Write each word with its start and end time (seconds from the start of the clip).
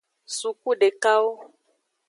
Suku 0.37 0.69
dekawo. 0.81 1.31